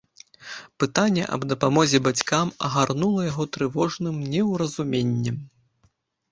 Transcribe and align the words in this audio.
Пытанне 0.83 1.23
аб 1.37 1.41
дапамозе 1.51 1.97
бацькам 2.09 2.47
агарнула 2.69 3.21
яго 3.31 3.43
трывожным 3.59 4.15
неўразуменнем. 4.35 5.37